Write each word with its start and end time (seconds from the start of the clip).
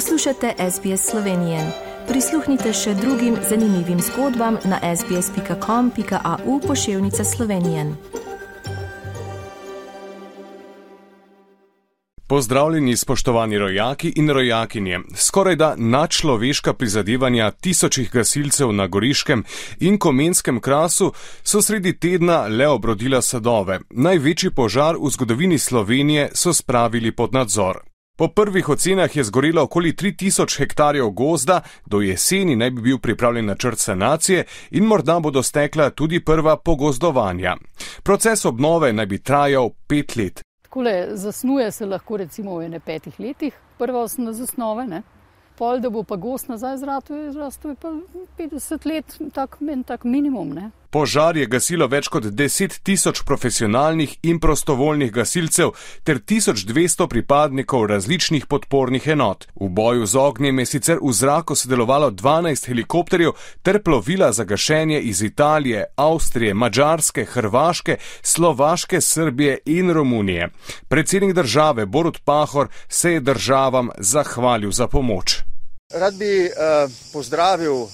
Poslušate 0.00 0.54
SBS 0.70 1.10
Slovenije. 1.10 1.72
Prisluhnite 2.08 2.72
še 2.72 2.94
drugim 2.94 3.34
zanimivim 3.48 3.98
zgodbam 4.00 4.56
na 4.64 4.78
sbsp.com.au 4.96 6.60
pošiljka 6.66 7.24
Slovenije. 7.24 7.84
Pozdravljeni, 12.26 12.96
spoštovani 12.96 13.58
rojaki 13.58 14.12
in 14.16 14.30
rojakinje. 14.30 15.00
Skoraj 15.14 15.56
da 15.56 15.74
nadčloveška 15.76 16.72
prizadevanja 16.72 17.50
tisočih 17.50 18.10
gasilcev 18.12 18.72
na 18.72 18.86
Goriškem 18.86 19.44
in 19.80 19.98
Komenskem 19.98 20.60
krasu 20.60 21.12
so 21.42 21.62
sredi 21.62 21.92
tedna 21.98 22.46
le 22.46 22.68
obrodila 22.68 23.22
sadove. 23.22 23.80
Največji 23.90 24.50
požar 24.50 24.96
v 24.96 25.10
zgodovini 25.10 25.58
Slovenije 25.58 26.30
so 26.34 26.52
spravili 26.52 27.12
pod 27.12 27.34
nadzor. 27.34 27.89
Po 28.20 28.28
prvih 28.28 28.68
ocenah 28.68 29.16
je 29.16 29.24
zgorelo 29.24 29.62
okoli 29.62 29.92
3000 29.92 30.58
hektarjev 30.58 31.10
gozda, 31.10 31.60
do 31.86 32.00
jeseni 32.00 32.56
naj 32.56 32.70
bi 32.70 32.82
bil 32.82 32.98
pripravljen 32.98 33.46
načrt 33.46 33.78
sanacije 33.78 34.44
in 34.70 34.84
morda 34.84 35.20
bodo 35.20 35.42
stekla 35.42 35.90
tudi 35.90 36.24
prva 36.24 36.56
pogozdovanja. 36.56 37.56
Proces 38.02 38.44
obnove 38.44 38.92
naj 38.92 39.06
bi 39.06 39.18
trajal 39.18 39.70
pet 39.86 40.16
let. 40.16 40.42
Takole, 40.62 41.08
zasnuje 41.12 41.70
se 41.72 41.86
lahko 41.86 42.16
recimo 42.16 42.58
v 42.58 42.64
ene 42.64 42.80
petih 42.80 43.20
letih, 43.20 43.56
prva 43.78 44.02
osnovna 44.02 44.32
zasnove, 44.32 44.86
ne? 44.86 45.02
pol, 45.56 45.80
da 45.80 45.90
bo 45.90 46.02
pa 46.02 46.16
gost 46.16 46.48
nazaj 46.48 46.76
zrastu 46.76 47.68
je 47.68 47.74
pa 47.74 47.94
50 48.38 48.86
let, 48.86 49.18
tak, 49.32 49.60
men, 49.60 49.82
tak 49.82 50.04
minimum. 50.04 50.52
Ne? 50.52 50.70
Požar 50.90 51.36
je 51.36 51.46
gasilo 51.46 51.86
več 51.86 52.08
kot 52.10 52.24
10 52.24 52.80
tisoč 52.82 53.22
profesionalnih 53.22 54.16
in 54.26 54.40
prostovoljnih 54.42 55.12
gasilcev 55.12 55.70
ter 56.04 56.18
1200 56.18 57.06
pripadnikov 57.06 57.86
različnih 57.86 58.46
podpornih 58.46 59.06
enot. 59.14 59.46
V 59.54 59.68
boju 59.68 60.06
z 60.06 60.18
ognjem 60.18 60.58
je 60.58 60.66
sicer 60.66 60.98
v 61.02 61.12
zraku 61.14 61.54
sodelovalo 61.54 62.10
12 62.10 62.66
helikopterjev 62.72 63.38
ter 63.62 63.82
plovila 63.82 64.32
za 64.32 64.44
gašenje 64.44 65.00
iz 65.00 65.22
Italije, 65.22 65.84
Avstrije, 65.96 66.54
Mačarske, 66.54 67.24
Hrvaške, 67.24 67.96
Slovaške, 68.22 69.00
Srbije 69.00 69.58
in 69.66 69.92
Romunije. 69.92 70.50
Predsednik 70.88 71.34
države 71.34 71.86
Borut 71.86 72.18
Pahor 72.24 72.68
se 72.88 73.12
je 73.12 73.20
državam 73.20 73.90
zahvalil 73.98 74.70
za 74.70 74.88
pomoč. 74.88 75.38
Rad 75.94 76.14
bi 76.14 76.44
uh, 76.44 76.90
pozdravil 77.12 77.86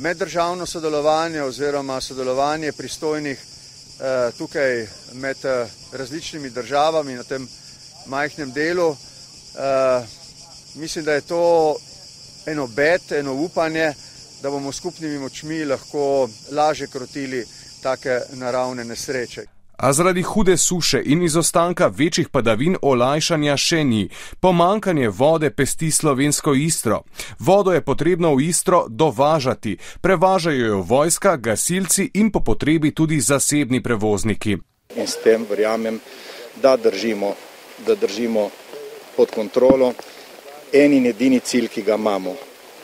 meddržavno 0.00 0.66
sodelovanje 0.66 1.42
oziroma 1.42 2.00
sodelovanje 2.00 2.72
pristojnih 2.72 3.38
uh, 3.38 4.38
tukaj 4.38 4.86
med 5.12 5.36
uh, 5.44 5.68
različnimi 5.92 6.50
državami 6.50 7.14
na 7.14 7.22
tem 7.22 7.48
majhnem 8.06 8.52
delu. 8.52 8.96
Mislim, 10.74 11.04
da 11.04 11.12
je 11.12 11.20
to 11.20 11.76
eno 12.46 12.66
bet, 12.66 13.12
eno 13.12 13.34
upanje, 13.34 13.94
da 14.42 14.50
bomo 14.50 14.72
skupnimi 14.72 15.18
močmi 15.18 15.64
lahko 15.64 16.28
lažje 16.50 16.86
krotili 16.86 17.46
take 17.82 18.20
naravne 18.32 18.84
nesreče. 18.84 19.57
A 19.78 19.92
zaradi 19.92 20.22
hude 20.22 20.56
suše 20.56 21.02
in 21.04 21.22
izostanka 21.22 21.86
večjih 21.86 22.28
padavin 22.28 22.76
olajšanja 22.82 23.56
še 23.56 23.84
ni. 23.84 24.08
Pomankanje 24.40 25.08
vode 25.08 25.50
pesti 25.50 25.90
slovensko 25.90 26.54
istro. 26.54 27.02
Vodo 27.38 27.72
je 27.72 27.84
potrebno 27.84 28.34
v 28.34 28.48
istro 28.48 28.86
dovažati. 28.88 29.76
Prevažajo 30.00 30.66
jo 30.66 30.80
vojska, 30.82 31.36
gasilci 31.36 32.10
in 32.14 32.30
po 32.30 32.40
potrebi 32.40 32.90
tudi 32.90 33.20
zasebni 33.20 33.82
prevozniki. 33.82 34.58
In 34.96 35.06
s 35.06 35.22
tem 35.22 35.46
verjamem, 35.50 36.00
da 36.62 36.76
držimo, 36.76 37.34
da 37.86 37.94
držimo 37.94 38.50
pod 39.16 39.30
kontrolo 39.30 39.92
en 40.72 40.92
in 40.92 41.06
edini 41.06 41.40
cilj, 41.40 41.68
ki 41.68 41.82
ga 41.82 41.94
imamo. 41.94 42.34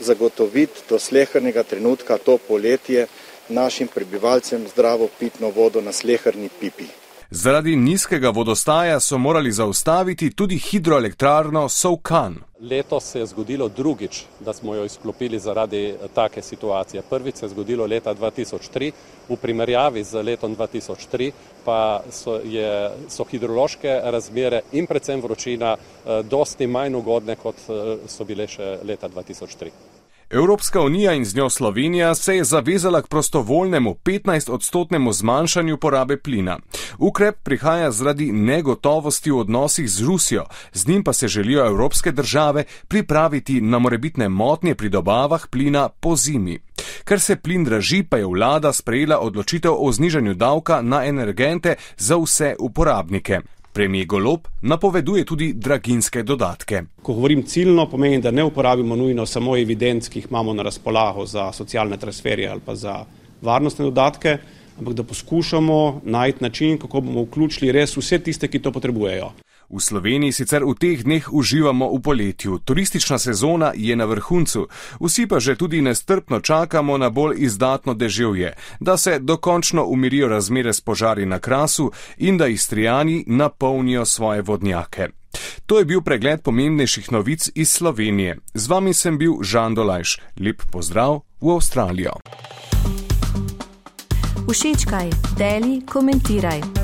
Zagotoviti 0.00 0.86
do 0.88 0.98
slehrnega 0.98 1.62
trenutka 1.62 2.18
to 2.18 2.38
poletje 2.38 3.06
našim 3.48 3.88
prebivalcem 3.88 4.68
zdravo 4.68 5.08
pitno 5.18 5.50
vodo 5.50 5.80
na 5.80 5.92
slehrni 5.92 6.48
pipi. 6.60 6.84
Zaradi 7.30 7.76
nizkega 7.76 8.30
vodostaja 8.30 9.00
so 9.00 9.18
morali 9.18 9.52
zaustaviti 9.52 10.30
tudi 10.30 10.58
hidroelektrarno 10.58 11.68
Sovkan. 11.68 12.36
Letos 12.60 13.04
se 13.04 13.18
je 13.18 13.26
zgodilo 13.26 13.68
drugič, 13.68 14.22
da 14.40 14.52
smo 14.52 14.74
jo 14.74 14.84
izklopili 14.84 15.38
zaradi 15.38 15.94
take 16.14 16.42
situacije. 16.42 17.02
Prvič 17.10 17.36
se 17.36 17.44
je 17.44 17.48
zgodilo 17.48 17.86
leta 17.86 18.14
2003, 18.14 18.92
v 19.28 19.36
primerjavi 19.36 20.04
z 20.04 20.22
letom 20.22 20.56
2003 20.56 21.32
pa 21.64 22.02
so, 22.10 22.38
je, 22.44 22.90
so 23.08 23.24
hidrološke 23.24 24.00
razmere 24.04 24.60
in 24.72 24.86
predvsem 24.86 25.20
vročina 25.20 25.76
eh, 25.76 26.22
dosti 26.22 26.66
manj 26.66 26.94
ugodne, 26.94 27.36
kot 27.36 27.56
eh, 27.68 27.96
so 28.08 28.24
bile 28.24 28.46
še 28.46 28.78
leta 28.84 29.08
2003. 29.08 29.93
Evropska 30.34 30.80
unija 30.80 31.12
in 31.12 31.24
z 31.24 31.36
njo 31.36 31.50
Slovenija 31.50 32.14
se 32.14 32.36
je 32.36 32.44
zavezala 32.44 33.02
k 33.02 33.06
prostovoljnemu 33.06 33.96
15-odstotnemu 34.04 35.12
zmanjšanju 35.12 35.76
porabe 35.76 36.16
plina. 36.16 36.58
Ukrep 36.98 37.36
prihaja 37.42 37.90
zaradi 37.90 38.32
negotovosti 38.32 39.30
v 39.30 39.38
odnosih 39.38 39.90
z 39.90 40.02
Rusijo, 40.02 40.44
z 40.72 40.88
njim 40.88 41.04
pa 41.04 41.12
se 41.12 41.28
želijo 41.28 41.66
evropske 41.66 42.12
države 42.12 42.64
pripraviti 42.88 43.60
na 43.60 43.78
morebitne 43.78 44.28
motnje 44.28 44.74
pri 44.74 44.88
dobavah 44.88 45.46
plina 45.50 45.88
po 45.88 46.16
zimi. 46.16 46.58
Ker 47.04 47.20
se 47.20 47.36
plin 47.36 47.64
draži, 47.64 48.02
pa 48.02 48.16
je 48.16 48.26
vlada 48.26 48.72
sprejela 48.72 49.18
odločitev 49.18 49.72
o 49.78 49.92
znižanju 49.92 50.34
davka 50.34 50.82
na 50.82 51.04
energente 51.04 51.74
za 51.96 52.16
vse 52.16 52.56
uporabnike. 52.58 53.40
Premijer 53.74 54.06
Golob 54.06 54.46
napoveduje 54.62 55.24
tudi 55.24 55.48
draginske 55.52 56.22
dodatke. 56.22 56.82
Ko 57.02 57.14
govorim 57.14 57.42
ciljno, 57.42 57.88
pomeni, 57.90 58.20
da 58.22 58.30
ne 58.30 58.44
uporabimo 58.44 58.96
nujno 58.96 59.26
samo 59.26 59.56
evidenc, 59.58 60.08
ki 60.08 60.18
jih 60.18 60.28
imamo 60.30 60.54
na 60.54 60.62
razpolago 60.62 61.26
za 61.26 61.48
socialne 61.52 61.96
transferje 61.98 62.48
ali 62.48 62.60
pa 62.64 62.74
za 62.74 63.00
varnostne 63.42 63.84
dodatke, 63.84 64.36
ampak 64.78 64.94
da 64.94 65.02
poskušamo 65.02 66.00
najti 66.04 66.44
način, 66.44 66.78
kako 66.78 67.00
bomo 67.00 67.26
vključili 67.26 67.72
res 67.72 67.96
vse 67.96 68.18
tiste, 68.18 68.48
ki 68.48 68.62
to 68.62 68.72
potrebujejo. 68.72 69.32
V 69.74 69.82
Sloveniji 69.82 70.30
sicer 70.32 70.62
v 70.62 70.78
teh 70.78 71.02
dneh 71.02 71.26
uživamo 71.34 71.90
v 71.90 71.98
poletju, 71.98 72.62
turistična 72.62 73.18
sezona 73.18 73.72
je 73.74 73.96
na 73.98 74.06
vrhuncu, 74.06 74.70
vsi 75.02 75.26
pa 75.26 75.42
že 75.42 75.58
tudi 75.58 75.82
nestrpno 75.82 76.38
čakamo 76.40 76.94
na 76.94 77.10
bolj 77.10 77.42
izdatno 77.42 77.94
deževje, 77.94 78.54
da 78.80 78.96
se 78.96 79.18
dokončno 79.18 79.82
umirijo 79.84 80.28
razmere 80.28 80.72
s 80.72 80.80
požari 80.80 81.26
na 81.26 81.38
krasu 81.38 81.90
in 82.18 82.38
da 82.38 82.46
istrijani 82.46 83.24
napolnijo 83.26 84.04
svoje 84.04 84.42
vodnjake. 84.42 85.08
To 85.66 85.78
je 85.78 85.84
bil 85.84 86.06
pregled 86.06 86.42
pomembnejših 86.42 87.12
novic 87.12 87.50
iz 87.54 87.70
Slovenije. 87.70 88.38
Z 88.54 88.68
vami 88.68 88.94
sem 88.94 89.18
bil 89.18 89.42
Žan 89.42 89.74
Dolajš. 89.74 90.20
Lep 90.38 90.62
pozdrav 90.70 91.26
v 91.40 91.50
Avstralijo. 91.50 92.14
Všečkaj, 94.46 95.10
deli, 95.34 95.82
komentiraj. 95.82 96.83